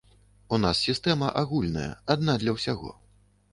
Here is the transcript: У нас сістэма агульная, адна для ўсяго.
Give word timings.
У 0.55 0.57
нас 0.63 0.79
сістэма 0.87 1.29
агульная, 1.43 1.91
адна 2.17 2.39
для 2.47 2.57
ўсяго. 2.59 2.93